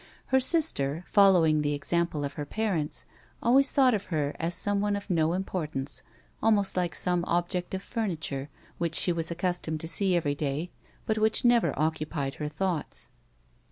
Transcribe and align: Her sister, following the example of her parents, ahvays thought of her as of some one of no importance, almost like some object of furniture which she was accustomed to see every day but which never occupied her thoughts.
Her 0.33 0.39
sister, 0.39 1.03
following 1.05 1.61
the 1.61 1.75
example 1.75 2.25
of 2.25 2.33
her 2.33 2.43
parents, 2.43 3.05
ahvays 3.43 3.69
thought 3.69 3.93
of 3.93 4.05
her 4.05 4.35
as 4.39 4.53
of 4.53 4.57
some 4.57 4.81
one 4.81 4.95
of 4.95 5.11
no 5.11 5.33
importance, 5.33 6.01
almost 6.41 6.75
like 6.75 6.95
some 6.95 7.23
object 7.27 7.75
of 7.75 7.83
furniture 7.83 8.49
which 8.79 8.95
she 8.95 9.11
was 9.13 9.29
accustomed 9.29 9.79
to 9.81 9.87
see 9.87 10.15
every 10.15 10.33
day 10.33 10.71
but 11.05 11.19
which 11.19 11.45
never 11.45 11.77
occupied 11.79 12.33
her 12.41 12.47
thoughts. 12.47 13.09